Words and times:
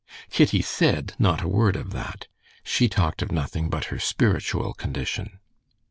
Kitty 0.31 0.63
said 0.63 1.13
not 1.19 1.43
a 1.43 1.47
word 1.47 1.75
of 1.75 1.91
that; 1.91 2.25
she 2.63 2.89
talked 2.89 3.21
of 3.21 3.31
nothing 3.31 3.69
but 3.69 3.85
her 3.93 3.99
spiritual 3.99 4.73
condition. 4.73 5.37